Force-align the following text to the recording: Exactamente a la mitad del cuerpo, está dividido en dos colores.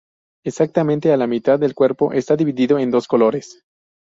Exactamente 0.43 1.13
a 1.13 1.17
la 1.17 1.27
mitad 1.27 1.59
del 1.59 1.75
cuerpo, 1.75 2.11
está 2.11 2.35
dividido 2.35 2.79
en 2.79 2.89
dos 2.89 3.07
colores. 3.07 3.61